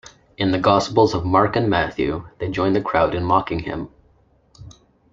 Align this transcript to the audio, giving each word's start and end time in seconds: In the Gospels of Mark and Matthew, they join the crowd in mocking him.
In 0.35 0.49
the 0.49 0.57
Gospels 0.57 1.13
of 1.13 1.25
Mark 1.27 1.55
and 1.55 1.69
Matthew, 1.69 2.27
they 2.39 2.49
join 2.49 2.73
the 2.73 2.81
crowd 2.81 3.13
in 3.13 3.23
mocking 3.23 3.59
him. 3.59 3.89